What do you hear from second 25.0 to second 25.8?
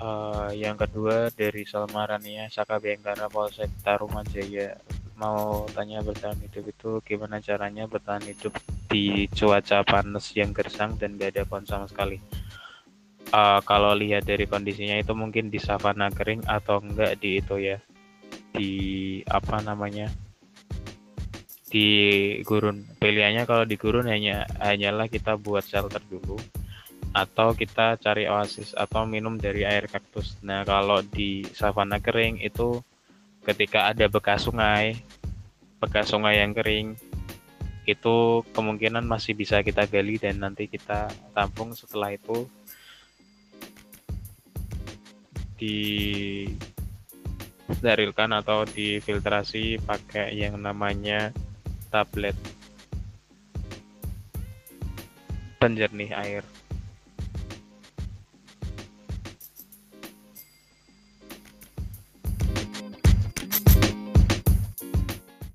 kita buat